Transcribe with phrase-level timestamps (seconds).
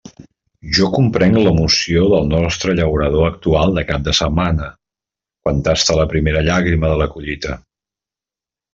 [0.77, 6.47] Jo comprenc l'emoció del nostre llaurador actual de cap de setmana quan tasta la primera
[6.51, 7.63] llàgrima de la collita.